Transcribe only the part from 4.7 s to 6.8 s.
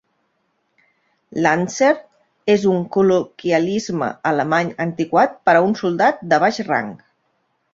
antiquat per a un soldat de baix